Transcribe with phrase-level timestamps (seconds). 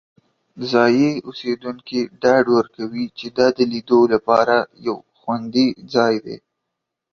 [0.71, 4.55] ځایی اوسیدونکي ډاډ ورکوي چې دا د لیدو لپاره
[4.87, 6.37] یو خوندي ځای دی.